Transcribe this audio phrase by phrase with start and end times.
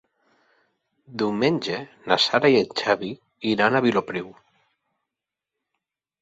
[1.21, 1.77] Diumenge
[2.11, 3.11] na Sara i en Xavi
[3.53, 4.33] iran a Vilopriu.